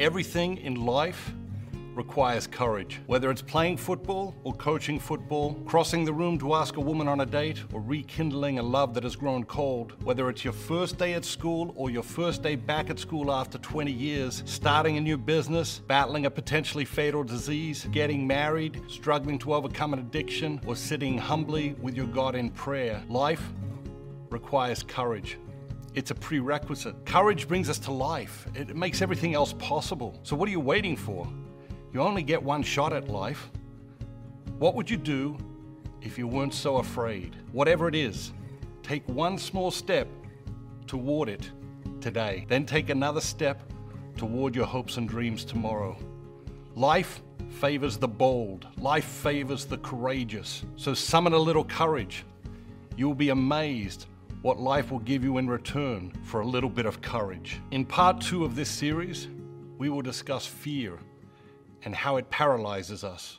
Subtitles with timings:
[0.00, 1.32] Everything in life
[1.94, 3.00] requires courage.
[3.06, 7.20] Whether it's playing football or coaching football, crossing the room to ask a woman on
[7.20, 11.14] a date, or rekindling a love that has grown cold, whether it's your first day
[11.14, 15.16] at school or your first day back at school after 20 years, starting a new
[15.16, 21.16] business, battling a potentially fatal disease, getting married, struggling to overcome an addiction, or sitting
[21.16, 23.52] humbly with your God in prayer, life
[24.30, 25.38] requires courage.
[25.94, 27.06] It's a prerequisite.
[27.06, 28.48] Courage brings us to life.
[28.54, 30.18] It makes everything else possible.
[30.24, 31.28] So, what are you waiting for?
[31.92, 33.48] You only get one shot at life.
[34.58, 35.38] What would you do
[36.02, 37.36] if you weren't so afraid?
[37.52, 38.32] Whatever it is,
[38.82, 40.08] take one small step
[40.88, 41.48] toward it
[42.00, 42.44] today.
[42.48, 43.62] Then take another step
[44.16, 45.96] toward your hopes and dreams tomorrow.
[46.74, 50.64] Life favors the bold, life favors the courageous.
[50.74, 52.24] So summon a little courage.
[52.96, 54.06] You will be amazed
[54.44, 57.62] what life will give you in return for a little bit of courage.
[57.70, 59.26] In part two of this series,
[59.78, 60.98] we will discuss fear
[61.86, 63.38] and how it paralyzes us.